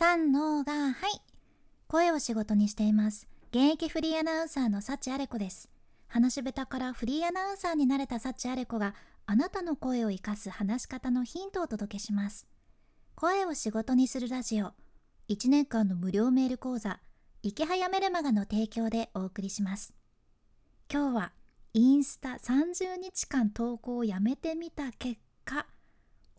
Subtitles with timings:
[0.00, 1.20] 三のがはい。
[1.86, 3.28] 声を仕事にしています。
[3.50, 5.68] 現役フリーアナウンサーの幸あれ子です。
[6.08, 8.94] 話し下手からフリーアナウンサーになれた幸あれ子が
[9.26, 12.48] あなたの声を生かす話し方のヒントをお届けします。
[13.14, 14.72] 声を仕事にするラジオ。
[15.28, 16.98] 1年間の無料メール講座。
[17.42, 19.92] 池早メルマガの提供でお送りします。
[20.90, 21.32] 今日は
[21.74, 25.66] インスタ30日間投稿をやめてみた結果。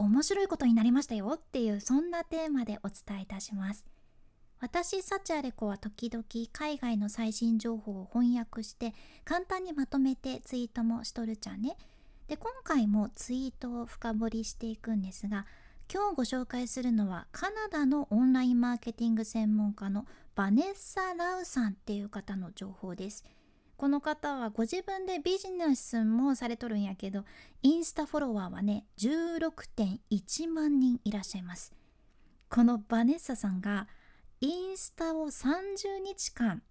[0.02, 3.86] 面白いことになりましたよっていうそんなテーマでお伝えいたします。
[4.60, 8.94] 私サチアレコは時々海外の最新情報を翻訳して
[9.26, 11.78] 簡単にまとめてツイートもしとるちゃんね。
[12.28, 15.46] で今回もツイートを深掘りしていくんですが
[15.92, 23.26] 今日ご紹介するのはカナダのオンラインマーケティング専門家のバネッサ・ラウさんっていう方の情報です。
[23.82, 27.26] この方はご自分でビジネスもされとるんやけど
[27.64, 31.74] インスタフォロワーはね16.1万人いらっしゃいます。
[32.48, 33.88] このバネッサさんが
[34.40, 36.62] インスタを30日間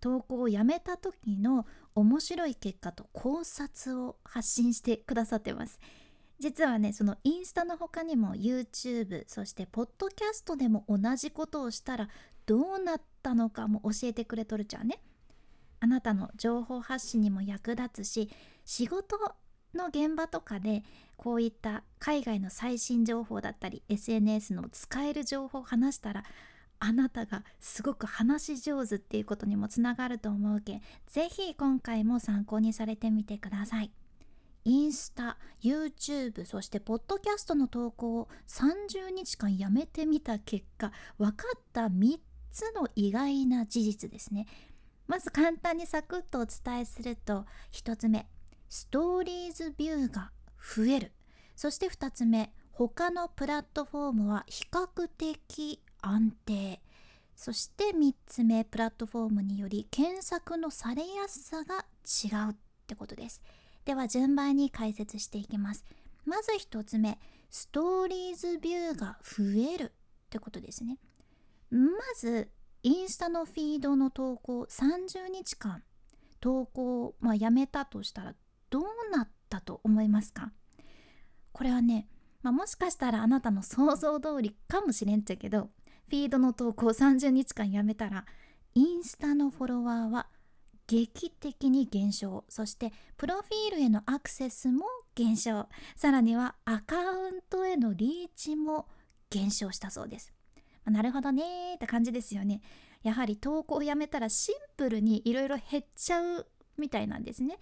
[0.00, 5.80] 投稿をやめた時の面白い結果と考察を発信してくださってます。
[6.38, 12.08] 実はねそのインスタの他にも YouTube そしてポッドキャストでも同じことをしたら
[12.46, 15.02] どうなったのかも教えてくれとるじゃんね。
[15.82, 18.30] あなたの情報発信にも役立つし
[18.64, 19.18] 仕事
[19.74, 20.84] の現場とかで
[21.16, 26.22] こういった海外の最新情報だったり SNS の使える情報を話したら
[26.78, 33.90] あなたがすごく話し上手っていうことにもつながると思うけんぜひ今回も参考にされてみてください。
[34.64, 42.20] インスタ YouTube そしてポッドキャストの投稿を30日間やめてみた結果分かった3
[42.52, 44.46] つの意外な事実ですね。
[45.12, 48.26] まず簡単にサクッとお伝えすると1つ目
[48.70, 51.12] ストーリーズビューが増える。
[51.54, 56.80] そして2つ目他のプラットフォームは比較的安定。
[57.36, 63.42] そして3つ目プラットフォームにより検索のされやすさが違うってことです。
[63.84, 65.84] では順番に解説していきます。
[66.24, 67.18] まず1つ目
[67.50, 69.90] ストーリーズビューが増えるっ
[70.30, 70.96] てことですね。
[71.70, 72.48] まず
[72.84, 75.82] インスタのフィードの投稿30日間
[76.40, 78.34] 投稿を、まあ、やめたとしたら
[78.70, 78.82] どう
[79.12, 80.50] なったと思いますか？
[81.52, 82.08] これはね、
[82.42, 85.70] まあ、もしかしたらあなたの想像通りかもしれんちゃけど
[86.08, 88.24] フィードの投稿30日間やめたら
[88.74, 90.26] インスタのフォロワーは
[90.88, 92.44] 劇的に減少。
[92.48, 94.84] そしてプロフィールへのアクセスも
[95.14, 95.68] 減少。
[95.94, 98.88] さらにはアカウントへのリーチも
[99.30, 100.32] 減少したそうです。
[100.90, 102.60] なるほどねって感じですよね。
[103.02, 106.46] やはり投稿をやめたらシンプルにいろいろ減っちゃう
[106.78, 107.58] みたいなんですね。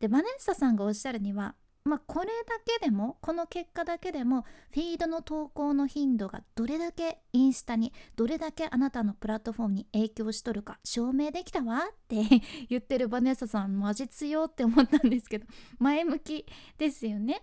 [0.00, 2.32] でバネッサさんがおっしゃるにはまあこれだ
[2.64, 4.42] けでもこの結果だけでも
[4.72, 12.22] フィードの投稿の頻度がどれだけインスタにどれだけあなたのプラットフォームに影響しとるか証明できたわって
[12.68, 15.46] 言ってるバネッサさんマジ強って思ったんですけど
[15.80, 16.46] 前向き
[16.76, 17.42] ですよね。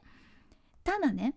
[0.83, 1.35] ただね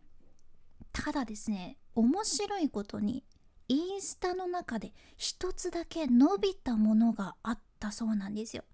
[0.93, 3.25] ただですね面白いことに
[3.69, 8.65] インスタの中で一つだけ伸びたものがあったそうなんですよ。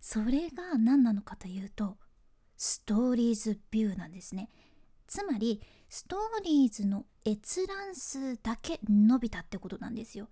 [0.00, 1.96] それが何なのかというと
[2.56, 4.50] ストーリーズビューなんですね。
[5.06, 10.28] つまりストーリーズの閲覧数だけ伸びたってことなんですよ。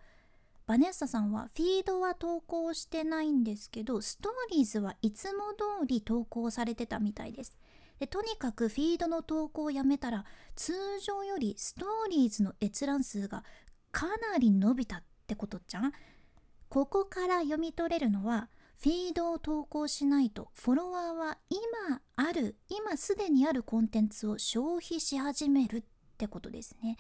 [0.66, 7.56] バネッサさんはフィードは投稿してないんですけどストーリーズはいつも通り投稿されてたみたいです。
[7.98, 10.25] でとにかくフィードの投稿をやめたら
[10.56, 13.44] 通常よりストーリーズの閲覧数が
[13.94, 15.93] かなり伸びたってことじゃん？
[16.69, 18.50] ここから読み取れるのは
[18.82, 25.82] フィードを投稿しないとフォロワーは今ある今すでにあるコンテンツを消費し始めるっ
[26.19, 26.97] てことですね。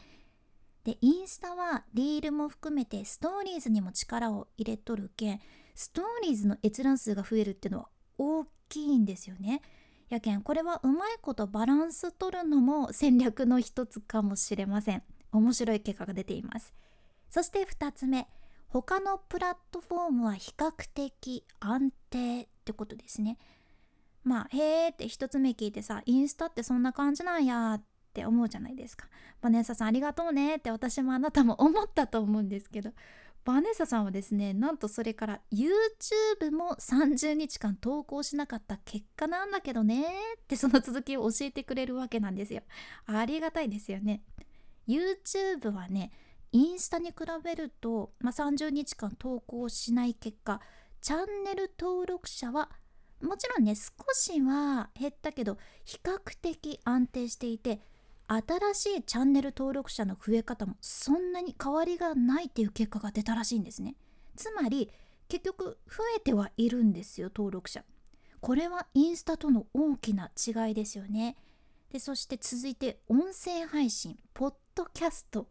[0.84, 5.40] でインスタはリールも含めてストーリーズにも力を入れとるけん
[5.74, 7.88] ストーリーズの閲覧数が増えるってのは
[8.18, 9.62] 大きいんですよね。
[10.10, 15.02] やけんこれはうまいことバランス取るのも戦略の一つかもしれません。
[15.38, 16.72] 面白い結果が出ています。
[17.30, 18.28] そして2つ目
[18.68, 23.38] 他のプラットフォームは比較的安定ってことですね。
[24.24, 27.82] まあへーって1つ目聞いてさインスタってそんな感じなんやっ
[28.12, 29.08] て思うじゃないですか。
[29.40, 32.92] バネッサさんありがとうねって私もあなたも思ったと思うんですけど。
[33.44, 40.02] バネッサさんはですねなんとそれから YouTube も30日間投稿しなかった結果なんだけどね
[40.38, 42.62] ってその続きを教えてくれるわけなんですよ。
[43.04, 44.22] ありがたいですよね。
[44.88, 46.12] YouTube はね
[46.52, 50.60] インスタに比べると、まあ、30日間投稿しない結果
[51.00, 52.70] チャンネル登録者は
[53.20, 57.80] もちろんね少しは減ったけど比較的安定していて
[58.26, 63.96] 新しいチャンネル登録者の増え方もそんなに変わりがないっていう結果が出たらしいんですね。
[64.36, 64.90] つまり
[65.28, 67.84] 結局増えてはいるんですよ登録者。
[68.40, 71.36] これはインスタとの大きな違いですよね。
[71.90, 75.48] でそして続いて音声配信ポッドキャスト。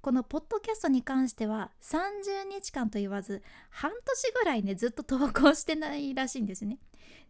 [0.00, 6.78] このポッドキャストに関しては30日間と言わず半年ぐらいねずっと投稿してないらしいんですね。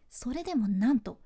[0.09, 1.19] それでもなんと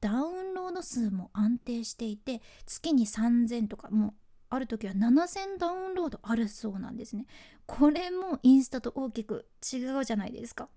[0.00, 4.14] ダウンロード数も安定していて月に3000とかもう
[4.50, 7.26] ある時は7000ダウンロードあるそうなんですね。
[7.66, 10.68] これもインスタと大きく違うじゃないですか。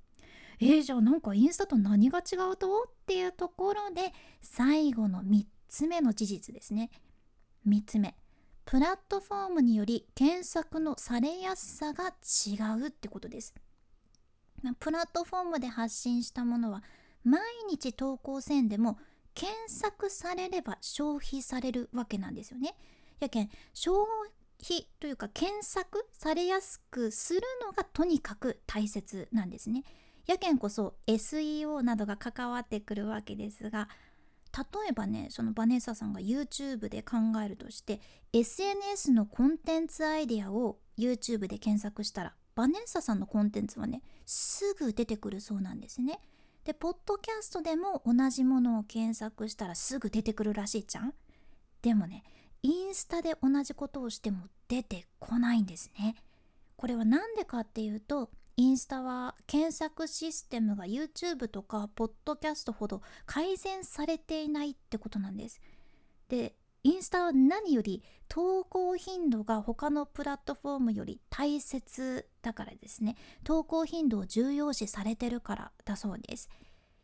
[0.59, 2.83] えー、じゃあなんかインスタと何が違うと？
[2.83, 6.91] っていうところで最後の3つ目の事実ですね。
[7.67, 8.15] 3つ目。
[8.65, 13.53] プラットフォームにより検索のされやすさが違うってことです。
[14.79, 16.83] プラットフォームで発信したものは
[17.23, 18.97] 毎日投稿せんでも
[19.33, 22.75] 検索されれば消費されるわけなんですよね。
[23.19, 24.05] やけん消
[24.61, 29.83] 費というか検索されやすくするのがとにかく大切なんですね。
[30.25, 33.89] やけんこそ SEO などが関わってくるわけですが
[34.55, 37.99] 例えばねそのバネッサさんが YouTube で考えるとして
[38.33, 46.19] SNS のコンテンツアイデアを YouTube で検索したらバネッサさんのコンテンツはねすぐ出てくるそうなんですね。
[46.65, 51.13] でポッドキャストでも同じものを検索したらすぐ出てくるらしいじゃん。
[51.81, 52.23] でもね
[52.61, 56.15] インスタで同じことをしても出てこないんですね。
[56.77, 65.59] これは何でかっていうとインスタは検索システムが YouTube とかポッドキャストほど改善されていないってことなんです。
[66.29, 73.15] でインスタは何より投稿頻度が他のプラットフォームより大切だからですね
[73.45, 76.49] 投稿頻度を重要視されてるからだそうです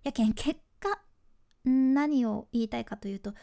[0.03, 0.99] やけん結果
[1.63, 3.33] 何を言いたいかというと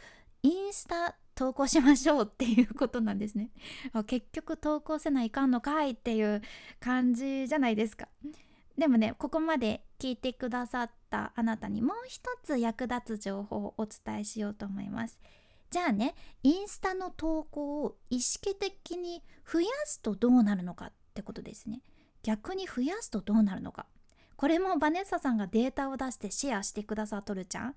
[0.43, 3.51] インスタ投稿しましょうっていうことなんですね。
[4.09, 6.43] 結局投稿せないかんのかいっていう
[6.81, 8.09] 感じじゃないですか。
[8.77, 15.21] でもねここまで聞いてくださったあなたにもう一つ役立つ情報をお伝えしようと思います。
[15.71, 21.83] じゃあねインスタの投稿を意識的に増やすとどうなるのかってことですね。
[22.23, 23.87] 逆に増やすとどうなるのか。
[24.37, 27.75] これもバネッサさんがデータを出してシェアしてくださっとるじゃん。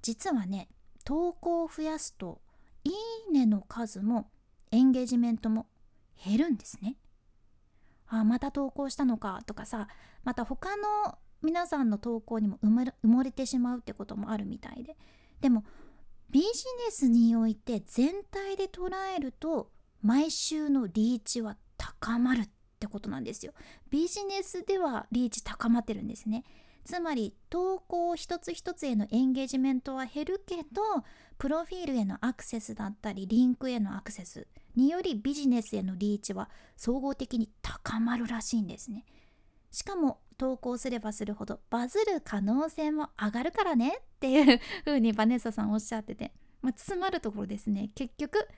[0.00, 0.68] 実はね
[1.04, 2.40] 投稿を増やすと
[2.84, 2.90] い
[3.30, 4.30] いねの数も
[4.70, 5.66] エンゲージメントも
[6.24, 6.96] 減るんですね。
[8.06, 9.88] あまた投稿したのかとかさ
[10.24, 14.96] また他の皆さんの投稿にも埋もれてしまうってこともあるみたいで。
[15.40, 15.64] でも
[16.30, 19.70] ビジネスにおいて全体で捉えると
[20.02, 22.48] 毎週のリーチは高まるっ
[22.78, 23.52] てことなんですよ。
[23.90, 26.44] ビジネスではリーチ高まってるんですね。
[26.84, 30.82] つまり投稿一つ一つへのエンゲージメントは減るけど
[31.38, 34.46] プロフィールへのアクセスだったりリンクへのアクセス
[34.76, 39.04] によりビジネスへのリーチは総合的に高まるらしいんですね。
[39.70, 46.32] しかも投稿すればするほどバズる可能性も上がるからねっていう風にバネッサさんおっしゃってて、
[46.62, 47.90] まあ、詰まるところですね。
[47.94, 48.48] 結局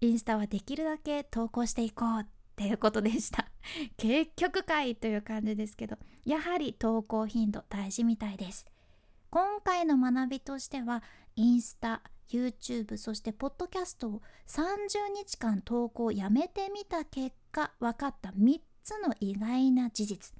[0.00, 2.26] インスタはできるだけ投稿していこうっ
[2.56, 3.50] ていうことでした。
[3.96, 8.66] 結局かいという感じですけどやはり投稿頻度大事みたいです。
[9.30, 11.02] 今回の学びとしては
[11.34, 20.34] インスタ YouTube そしてポッドキャストを30日間投稿やめてみた結果分かった3つの意外な事実。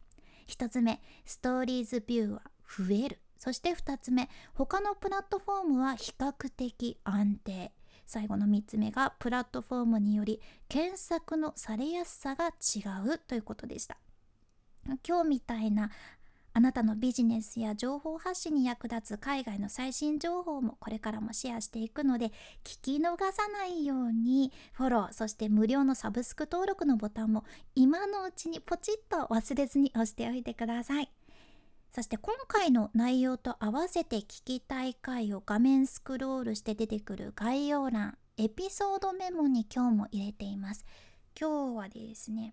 [0.48, 3.20] 1つ目ストーリーズビューは増える。
[3.38, 7.72] そして2つ目他のプラットフォームは比較的安定。
[8.06, 13.96] 最後の3つ目がプラットフォームにより検索のされやすさが違うということでした。
[15.06, 15.90] 今日みたいな
[16.56, 22.28] あなたのビジネスや情報発信に役立つ海外の最新情報もこれからもシェアしていくので
[22.62, 27.44] 聞き逃さないようにフォローそして無料のサブスク登録のボタンも
[27.74, 31.23] 今のうちにポチッと忘れずに押しておいてください。
[31.94, 40.84] そして今回の内容と合わせて聞きたい回を画面スクロールして出てくる概要欄エピソードメモに今日も入れています。
[41.40, 42.52] 今日はですね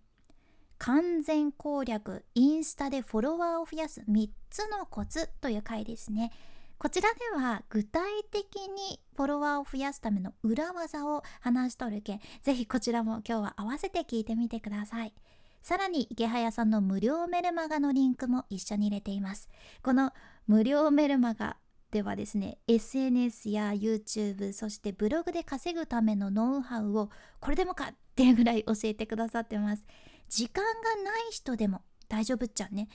[0.78, 6.32] 完全攻略インスタでフォロワーを増やす3つのコツという回ですね。
[6.78, 15.16] こちらでは具体的にフォロワーを増やすための裏技を話しとるけんぜひこちらも今日は合わせて聞いてみてください。
[15.62, 19.50] さらに池早さんの無料メルマガのリンクも一緒に入れています。
[19.84, 20.12] この
[20.48, 21.58] 無料メルマガ
[21.92, 29.86] ではですね SNS や YouTube そしてブログで稼ぐためのノウハウをこれでもかっていうぐらい教えてくださってます。
[30.30, 30.72] 時間が
[31.04, 32.88] ない人でも大丈夫っちゃね。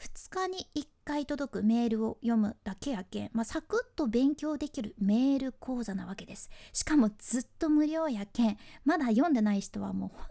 [0.00, 6.48] 2日に1回届くメールを読むだけやけん、まあ、サクッと勉強できるメール講座なわけです。
[6.72, 10.26] しかもずっと無料やけんまだ読んでない人はもう本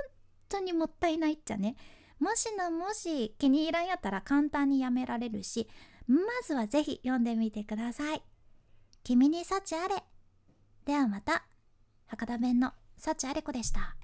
[0.49, 1.75] 当にもったいないっちゃね。
[2.19, 5.69] もしのもし気に入らんやったら簡単にやめられるし
[6.05, 8.21] まずはぜひ読んでみてください。
[9.03, 10.03] 君に幸あれ。
[10.85, 11.45] ではまた
[12.07, 13.98] 博多弁の幸あれ子でした。